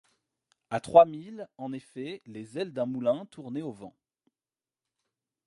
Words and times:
À 0.71 0.79
trois 0.79 1.05
milles, 1.05 1.47
en 1.59 1.71
effet, 1.73 2.23
les 2.25 2.57
ailes 2.57 2.73
d’un 2.73 2.87
moulin 2.87 3.27
tournaient 3.27 3.61
au 3.61 3.71
vent. 3.71 3.95